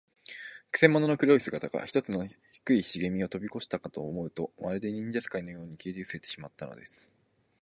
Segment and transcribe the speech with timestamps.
[0.71, 7.11] くせ者の黒い姿が、ひとつの低いしげみをとびこしたかと思うと、まるで、忍術使いのように、消えうせてしまったのです。